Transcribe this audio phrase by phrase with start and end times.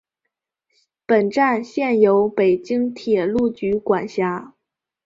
[1.05, 4.55] 本站现由北京铁路局管辖。